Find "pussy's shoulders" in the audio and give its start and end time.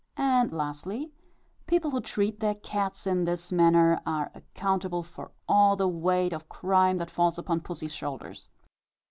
7.61-8.49